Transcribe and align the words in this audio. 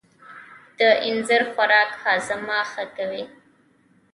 د 0.79 0.81
اینځر 1.05 1.41
خوراک 1.51 1.89
هاضمه 2.03 2.59
ښه 2.71 2.83
کوي. 2.95 3.23